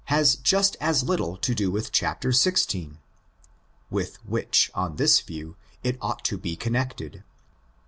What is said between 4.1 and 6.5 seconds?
which, on this view, it ought to